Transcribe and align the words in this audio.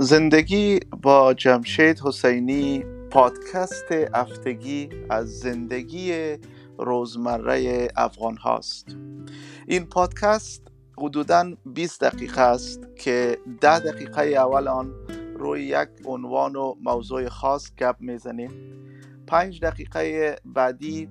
زندگی 0.00 0.80
با 1.02 1.34
جمشید 1.34 2.00
حسینی 2.00 2.84
پادکست 3.10 3.92
هفتگی 3.92 4.88
از 5.10 5.38
زندگی 5.38 6.36
روزمره 6.78 7.88
افغان 7.96 8.36
هاست. 8.36 8.96
این 9.66 9.86
پادکست 9.86 10.62
حدودا 10.98 11.52
20 11.66 12.04
دقیقه 12.04 12.40
است 12.40 12.80
که 12.96 13.38
10 13.60 13.78
دقیقه 13.78 14.22
اول 14.22 14.68
آن 14.68 14.94
روی 15.36 15.64
یک 15.64 15.88
عنوان 16.04 16.56
و 16.56 16.74
موضوع 16.82 17.28
خاص 17.28 17.70
گپ 17.78 17.96
می‌زنیم. 18.00 18.50
پنج 19.26 19.60
دقیقه 19.60 20.36
بعدی 20.44 21.08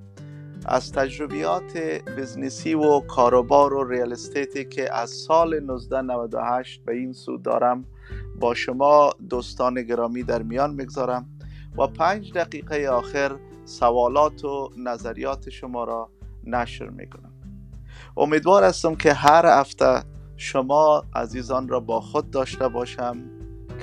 از 0.67 0.91
تجربیات 0.91 1.77
بزنسی 2.17 2.73
و 2.73 2.99
کاروبار 2.99 3.73
و 3.73 3.89
ریال 3.89 4.11
استیتی 4.11 4.65
که 4.65 4.93
از 4.93 5.09
سال 5.09 5.53
1998 5.53 6.85
به 6.85 6.93
این 6.93 7.13
سو 7.13 7.37
دارم 7.37 7.85
با 8.39 8.53
شما 8.53 9.09
دوستان 9.29 9.81
گرامی 9.81 10.23
در 10.23 10.43
میان 10.43 10.73
می‌گذارم 10.73 11.25
و 11.77 11.87
پنج 11.87 12.33
دقیقه 12.33 12.87
آخر 12.87 13.35
سوالات 13.65 14.45
و 14.45 14.69
نظریات 14.77 15.49
شما 15.49 15.83
را 15.83 16.09
نشر 16.43 16.89
می‌کنم. 16.89 17.33
امیدوار 18.17 18.63
هستم 18.63 18.95
که 18.95 19.13
هر 19.13 19.59
هفته 19.59 20.03
شما 20.37 21.03
عزیزان 21.15 21.67
را 21.67 21.79
با 21.79 22.01
خود 22.01 22.31
داشته 22.31 22.67
باشم. 22.67 23.17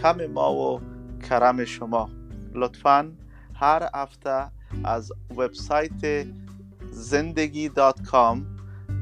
کم 0.02 0.26
ما 0.26 0.54
و 0.54 0.80
کرم 1.28 1.64
شما. 1.64 2.08
لطفا 2.54 3.12
هر 3.54 3.88
هفته 3.94 4.50
از 4.84 5.12
وبسایت 5.36 6.26
زندگی 6.94 7.68
دات 7.68 8.02
کام 8.02 8.46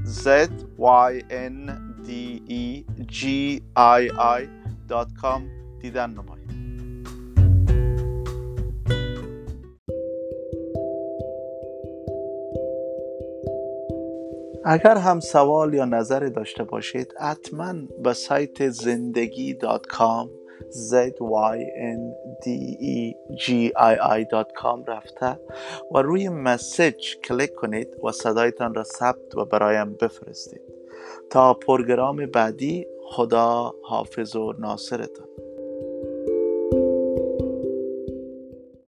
z 0.04 0.26
y 0.78 1.12
n 1.30 1.58
d 2.06 2.08
e 2.48 2.84
g 3.16 3.22
i 3.76 4.02
دیدن 5.80 6.10
نمایید. 6.10 6.42
اگر 14.64 14.96
هم 14.96 15.20
سوال 15.20 15.74
یا 15.74 15.84
نظر 15.84 16.20
داشته 16.20 16.64
باشید 16.64 17.14
حتما 17.20 17.74
به 18.02 18.12
سایت 18.12 18.68
زندگی 18.68 19.54
دات 20.70 21.18
کام 21.18 21.18
z 21.18 21.20
y 21.20 21.58
n 21.76 22.12
d 22.44 22.46
g 23.36 23.72
i 23.76 23.96
i 24.20 24.24
کام 24.54 24.84
رفته 24.84 25.40
و 25.94 26.02
روی 26.02 26.28
مسج 26.28 27.16
کلیک 27.24 27.54
کنید 27.54 27.88
و 28.04 28.12
صدایتان 28.12 28.74
را 28.74 28.84
ثبت 28.84 29.34
و 29.34 29.44
برایم 29.44 29.94
بفرستید. 29.94 30.62
تا 31.30 31.54
پروگرام 31.54 32.26
بعدی 32.26 32.86
خدا 33.04 33.74
حافظ 33.82 34.36
و 34.36 34.52
ناصرتان. 34.58 35.31